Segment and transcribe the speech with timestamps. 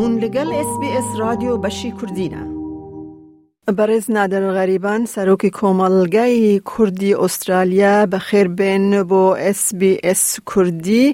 [0.00, 2.42] هون لەگەل SسBS رادیۆ بەشی کوردینە.
[3.78, 9.24] بەڕێز نادەر و غەریبان سەرۆکی کۆمەلگای کوردی ئوسترالیا بەخێربێن بۆ
[9.58, 11.06] SسBS کوردی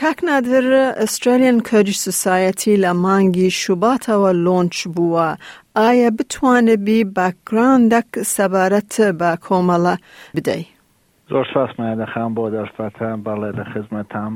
[0.00, 0.64] کاک نادر
[1.02, 5.28] ئەسترالیان کەریش سوسایەتی لە مانگی شوباتەوە لۆنچ بووە
[5.76, 9.94] ئایا بتوانبی باکراندەك سەبارەت بە کۆمەڵە
[10.36, 10.62] بدەی.
[11.30, 14.34] زۆر شاسمایە دەخام بۆ دەرفاتە بەڵێ لە خزمەتام.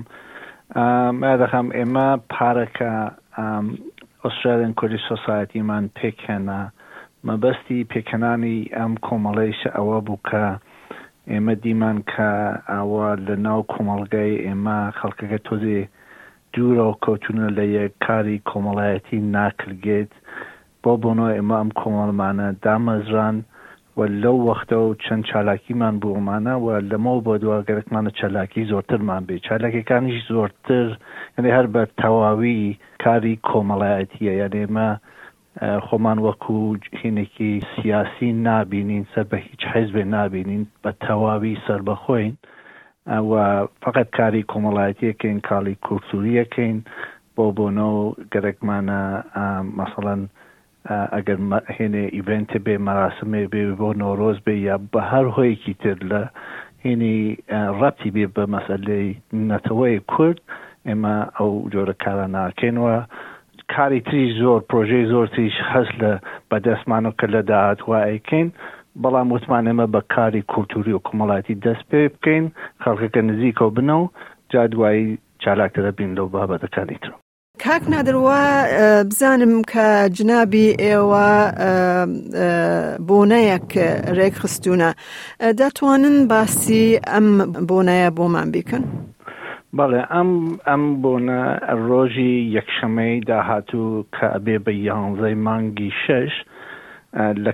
[1.23, 2.93] مادەخەم ئێمە پارەکە
[3.41, 6.63] ئوسترالیان کوردی سۆسایەتیمان پێکهێنا
[7.29, 10.45] مەبەستی پێکەنانی ئەم کۆمەڵیش ئەوە بوو کە
[11.33, 12.31] ئێمە دیمان کە
[12.73, 15.83] ئاوا لە ناو کۆمەلگای ئێمە خەڵکەکە تۆزێ
[16.53, 20.13] دوورە و کەوتونە لە یەک کاری کۆمەڵایەتی ناکرگێت
[20.83, 23.37] بۆ بۆنەوە ئێمە ئەم کۆمەڵمانە دامەزران
[23.97, 30.21] و لەو وەختە و چەند چالاکیمان بوومانە و لەمەو بۆ دواگەرتمانە چالاکی زۆرترمان بێ چالاکەکانیش
[30.35, 30.89] زۆرتر
[31.37, 34.89] یعنی هەر بە تەواوی کاری کۆمەڵایەتیە یانێمە
[35.87, 36.59] خۆمان وەکو
[37.03, 42.35] هینێکی سیاسی نابینین سەر بە هیچ حیزبێ نابینین بە تەواوی سربەخۆین
[43.85, 46.77] فقط کاری کۆمەڵایەتیەکەین کاڵی کورسوریەکەین
[47.37, 49.03] بۆ بۆنەوە گەرەکمانە
[49.79, 50.23] مەسەڵەن
[51.15, 51.39] ئەگەر
[51.77, 56.23] هێنێ ئیڤنتە بێ مەراسمێ بێ بۆ نۆرۆز بێ یا بە هەر هۆیەکی تر لە
[56.85, 57.19] هێنی
[57.81, 59.09] ڕەتی بێ بە مەسەلەی
[59.51, 60.39] نەتەوەی کورد
[60.89, 62.97] ئێمە ئەو جۆرە کارە ناکەینەوە
[63.75, 66.13] کاری تری زۆر پرۆژەی زۆر تریش هەست لە
[66.51, 68.49] بەدەستمان و کە لە داهاتوایکەین
[69.03, 72.45] بەڵام وتمان ئێمە بە کاری کولتوری و کۆمەڵاتی دەست پێ بکەین
[72.85, 74.11] خەڵکەکە نزیکەوە بنە و
[74.53, 75.07] جادوایی
[75.43, 77.13] چالاکتەرە بین لەو بابەتەکانی تر
[77.65, 77.83] کاک
[78.25, 78.43] وا
[79.11, 81.29] بزانم کە جنابی ئێوە
[83.09, 83.69] بۆنەیەک
[84.19, 84.91] ڕێکخستونە
[85.61, 87.27] دەتوانن باسی ئەم
[87.69, 88.85] بۆنەیە بۆمان بیکەن.
[89.77, 90.33] بەڵێ ئەم
[90.69, 91.43] ئەم بۆنە
[91.89, 96.33] ڕۆژی یەکشەمەی داهاتوو کە ئەبێ بە یانزەی مانگی شش
[97.45, 97.53] لە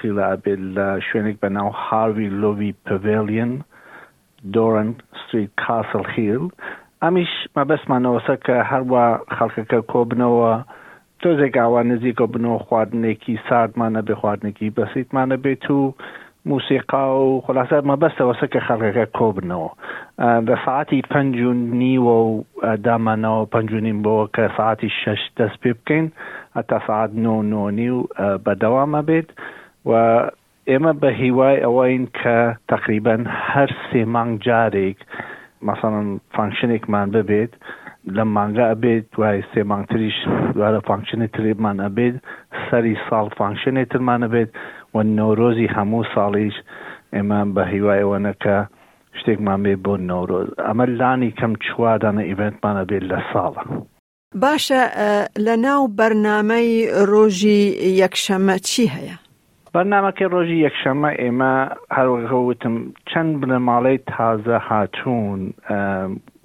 [0.00, 3.52] خیلی ئەبێت لە شوێنێک بەناو هاروی هاوی لۆوی پڤلیەن
[4.52, 6.04] کاسل کاسل
[7.04, 9.04] ئەمیش مەبەستمانەوە سەر کە هەروە
[9.36, 10.52] خەڵکەکە کۆبنەوە
[11.22, 15.80] تۆزێک ئاوا نزیکۆ بنەوە خواردنێکی ساردمانە بێ خواردنێکی بەسیتمانە بێت و
[16.50, 19.70] موسیقا و خلاصە مەبەستەوە سەکە خەڵکەکە کۆبنەوە
[20.46, 22.32] بە ساعتی پنجون نیوە و
[22.86, 26.06] دامانەوە پنجونیم بەوە کە ساعتی شش دەست پێ بکەین
[26.56, 28.00] هەتا ساعت نۆنۆنی و
[28.44, 29.28] بەدەوامە بێت
[29.88, 29.92] و
[30.70, 32.36] ئێمە بە هیوای ئەوەین کە
[32.72, 35.00] تقریبان هەر سێ مانگ جارێک.
[35.68, 37.52] مەسەن فانکشنێکمان ببێت
[38.16, 40.16] لە مانگا ئەبێت وای سێ مانگتریش
[40.56, 42.16] دوارە فانکشنی ترێبمان ئەبێت
[42.66, 44.50] سەری ساڵ فانکشنێ ترمانە بێت
[44.94, 46.56] و نۆرۆزی هەموو ساڵیش
[47.16, 48.56] ئێمان بە هیوایەوەنەکە
[49.18, 53.62] شتێکمان بێ بۆ نۆرۆز ئەمە لانی کەم چواردانە ئیڤنتمانە بێت لە ساڵە.
[54.42, 54.82] باشە
[55.46, 56.68] لە ناو بەرنامەی
[57.10, 57.60] ڕۆژی
[58.02, 59.16] یەکشەمە چی هەیە؟
[59.76, 61.54] بەرنامەکەی ڕۆژی یەکشەمە ئێمە
[61.96, 62.74] هەروەکەوتم
[63.10, 65.40] چەند بنەماڵەی تازە هاتوون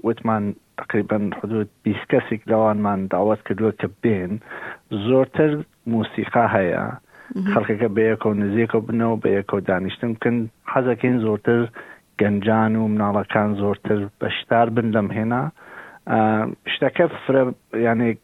[0.07, 0.43] وتمان
[0.79, 4.31] تقریبن حدود بیست کەسێک لەوانمان داوت کردووە کە بێن
[5.07, 5.49] زۆرتر
[5.93, 6.83] موسیقا هەیە
[7.53, 10.37] خەڵکەکە بەیەکە و نزیکە بنەوە بە یەکە و دانیشتن کن
[10.73, 11.61] حەزەکەین زۆرتر
[12.21, 15.43] گەنجان و مناڵەکان زۆرتر بەشدار بن لەم هێنا
[16.73, 17.41] شتەکە فرە
[17.87, 18.19] یانێک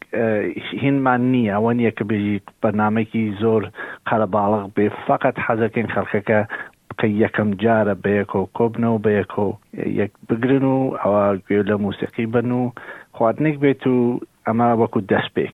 [0.82, 3.62] هینمان نییە ئەوەن یەکە بژیت بەنامێکی زۆر
[4.08, 6.40] قەرەباڵغ بێ فقط حەزەکەین خەڵکەکە
[6.88, 9.46] بکە یەکەم جارە بەیەکۆ کۆبنەوە بەیەکۆ
[10.00, 12.62] یەک بگرن و ئەوە گوێ لە موسیقی بن و
[13.16, 13.96] خواردنێک بێت و
[14.46, 15.52] ئەمە وەکو دەست بێک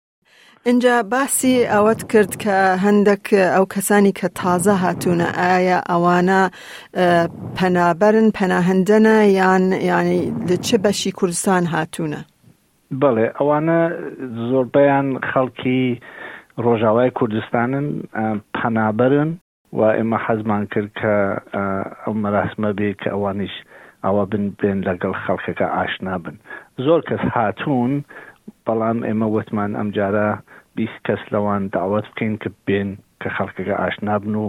[0.69, 6.41] اینجا باسی ئەوەت کرد کە هەندێک ئەو کەسانی کە تازە هاتوونە ئایا ئەوانە
[7.59, 12.21] پەنابەرن پەناهندەنە یان ینی لە چه بەشی کوردستان هاتوونە
[13.03, 13.79] بڵێ ئەوانە
[14.49, 15.85] زۆربیان خەڵکی
[16.63, 17.87] ڕۆژاوای کوردستانن
[18.55, 19.31] پەنابەرن
[19.79, 21.15] و ئێمە حەزمان کرد کە
[22.05, 23.55] ئەو مەراسمە بێ کە ئەوانیش
[24.05, 26.37] ئەوە بن بێن لەگەڵ خەڵکەکە ئاشنا بن
[26.87, 27.93] زۆر کەس هاتوون
[28.67, 30.29] بەڵام ئێمە وتمان ئەمجارە
[30.79, 32.91] بیست کەس لەوان داوت بکەین کە بێن
[33.21, 34.47] کە خەڵکەکە ئاشنا بن و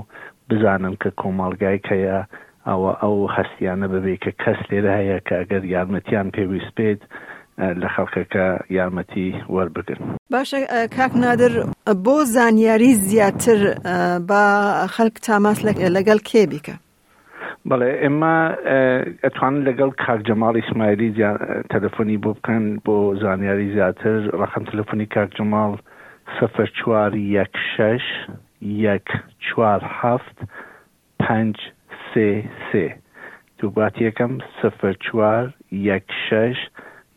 [0.50, 2.20] بزانم کە کۆمەڵگای کەیە
[2.68, 7.02] ئەوە ئەو هەستیانە ببێ کە کەس لێرە هەیە کە ئەگەر یارمەتیان پێویست بێت
[7.82, 8.46] لە خەڵکەکە
[8.78, 10.60] یارمەتی وەربگرن باشە
[10.98, 11.54] کاک نادر
[12.06, 13.60] بۆ زانیاری زیاتر
[14.30, 14.42] با
[14.96, 15.60] خەک تاماس
[15.98, 16.76] لەگەڵ کێبیکە
[17.70, 18.36] بەڵێ ئێمە
[19.24, 21.10] ئەتوانن لەگەڵ کاکجەماڵ ئیسمایلی
[21.74, 25.72] تەلەفۆنی بۆ بکەن بۆ زانیاری زیاتر ڕقم تەلەفۆنی کاکجەماڵ
[26.38, 28.06] سەفەر چواری یەک شەش
[28.88, 29.08] یەک
[29.46, 30.38] چوار هەفت
[31.24, 31.56] پنج
[32.10, 32.30] سێ
[32.70, 32.86] سێ
[33.60, 35.44] دووباتیەکەم سەفەر چوار
[35.90, 36.58] یەک شەش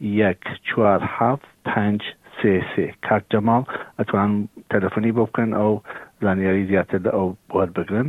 [0.01, 2.01] یەک چوار حاف پنج
[2.43, 3.63] سێسێ کاک جەماڵ
[3.99, 4.31] ئەتوان
[4.73, 5.75] تەلەفۆنی بۆ بکەن ئەو
[6.23, 8.09] زانیاری زیاتر لە ئەو بوار بگرن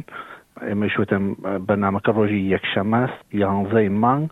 [0.68, 1.26] ئێمە شوتم
[1.68, 4.28] بەنامەکە ڕۆژی یەکشەمەس یانزەی مانگ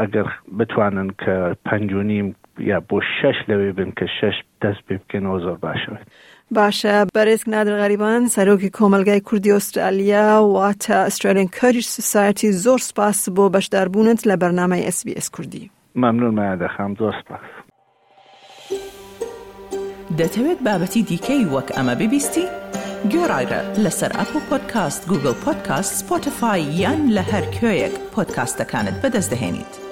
[0.00, 0.28] ئەگەر
[0.58, 1.34] بتوانن کە
[1.66, 2.28] پنجونیم
[2.70, 6.06] یا بۆ شش لەوێ بن کە شش دەست پێ بکەنەوە زۆر باشەوێت.
[6.58, 14.20] باشە بەرزک نادرغەریبان سەرۆکی کۆمەلگای کوردی ئوسترالیا واتە ئەسترالین کەریش سوسایەتی زۆر سپاس بۆ بەشداربوونت
[14.28, 15.64] لە بەرنمای SسBS کوردی.
[16.02, 17.46] مەمنون مادەخام دۆستپاس
[20.18, 22.46] دەتەوێت بابەتی دیکەی وەک ئەمە ببیستی؟
[23.12, 29.83] گۆڕایرە لەسەر ئەپ و پۆدکاست گوگل پۆدکاست سپۆتفاای یان لە هەر کوێیەک پۆدکاستەکانت بەدەستدەێنیت.